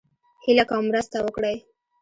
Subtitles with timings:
[0.43, 1.57] هيله کوم مرسته وکړئ